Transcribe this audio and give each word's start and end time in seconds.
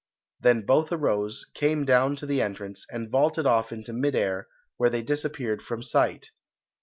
Then 0.39 0.65
both 0.65 0.91
arose, 0.91 1.45
came 1.53 1.85
down 1.85 2.15
to 2.15 2.25
the 2.25 2.41
entrance, 2.41 2.87
and 2.91 3.11
vaulted 3.11 3.45
off 3.45 3.71
into 3.71 3.93
mid 3.93 4.15
air, 4.15 4.47
where 4.77 4.89
they 4.89 5.03
disappeared 5.03 5.61
from 5.61 5.83
sight. 5.83 6.31